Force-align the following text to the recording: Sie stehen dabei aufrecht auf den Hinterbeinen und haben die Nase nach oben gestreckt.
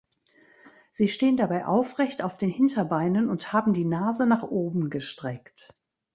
Sie 0.89 1.07
stehen 1.07 1.37
dabei 1.37 1.67
aufrecht 1.67 2.23
auf 2.23 2.35
den 2.35 2.49
Hinterbeinen 2.49 3.29
und 3.29 3.53
haben 3.53 3.71
die 3.75 3.85
Nase 3.85 4.25
nach 4.25 4.41
oben 4.41 4.89
gestreckt. 4.89 5.75